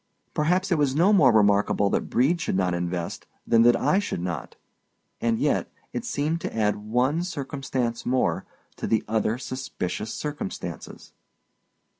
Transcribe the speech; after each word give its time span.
Perhaps 0.33 0.71
it 0.71 0.79
was 0.79 0.95
no 0.95 1.13
more 1.13 1.31
remarkable 1.31 1.91
that 1.91 2.09
Brede 2.09 2.41
should 2.41 2.55
not 2.57 2.73
invest 2.73 3.27
than 3.45 3.61
that 3.61 3.75
I 3.79 3.99
should 3.99 4.19
not—and 4.19 5.37
yet, 5.37 5.71
it 5.93 6.05
seemed 6.05 6.41
to 6.41 6.57
add 6.57 6.75
one 6.77 7.23
circumstance 7.23 8.03
more 8.03 8.43
to 8.77 8.87
the 8.87 9.03
other 9.07 9.37
suspicious 9.37 10.11
circumstances. 10.11 11.13